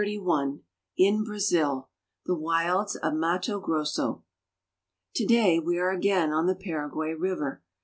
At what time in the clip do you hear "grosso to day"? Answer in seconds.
3.59-5.59